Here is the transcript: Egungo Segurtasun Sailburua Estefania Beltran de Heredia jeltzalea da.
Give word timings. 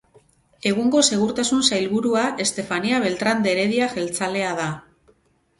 Egungo 0.69 1.01
Segurtasun 1.09 1.61
Sailburua 1.67 2.23
Estefania 2.47 3.03
Beltran 3.05 3.45
de 3.47 3.55
Heredia 3.55 3.91
jeltzalea 3.97 4.57
da. 4.63 4.71